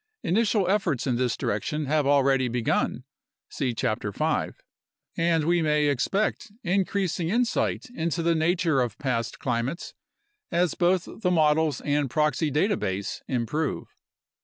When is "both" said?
10.73-11.07